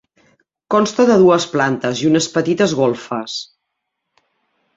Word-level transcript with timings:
Consta 0.75 1.03
de 1.09 1.17
dues 1.23 1.45
plantes 1.51 2.01
i 2.05 2.07
unes 2.13 2.29
petites 2.39 2.75
golfes. 2.81 3.37